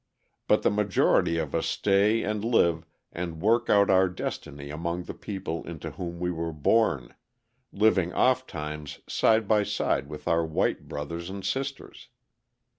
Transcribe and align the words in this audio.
But 0.47 0.63
the 0.63 0.71
majority 0.71 1.37
of 1.37 1.53
us 1.53 1.67
stay 1.67 2.23
and 2.23 2.43
live 2.43 2.87
and 3.11 3.39
work 3.39 3.69
out 3.69 3.91
our 3.91 4.09
destiny 4.09 4.71
among 4.71 5.03
the 5.03 5.13
people 5.13 5.63
into 5.67 5.91
whom 5.91 6.19
we 6.19 6.31
were 6.31 6.51
born, 6.53 7.13
living 7.71 8.11
ofttimes 8.11 8.97
side 9.07 9.47
by 9.47 9.61
side 9.61 10.07
with 10.09 10.27
our 10.27 10.43
white 10.43 10.87
brothers 10.87 11.29
and 11.29 11.45
sisters. 11.45 12.09